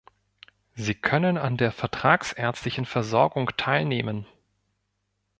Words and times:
Sie 0.73 0.95
können 0.95 1.37
an 1.37 1.57
der 1.57 1.71
vertragsärztlichen 1.71 2.85
Versorgung 2.85 3.51
teilnehmen. 3.55 4.25